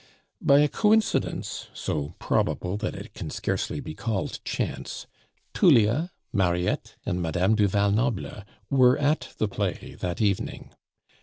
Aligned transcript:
By 0.41 0.61
a 0.61 0.67
coincidence 0.67 1.67
so 1.75 2.15
probable 2.17 2.75
that 2.77 2.95
it 2.95 3.13
can 3.13 3.29
scarcely 3.29 3.79
be 3.79 3.93
called 3.93 4.39
chance, 4.43 5.05
Tullia, 5.53 6.09
Mariette, 6.33 6.95
and 7.05 7.21
Madame 7.21 7.53
du 7.53 7.67
Val 7.67 7.91
Noble 7.91 8.43
were 8.71 8.97
at 8.97 9.29
the 9.37 9.47
play 9.47 9.95
that 9.99 10.19
evening. 10.19 10.73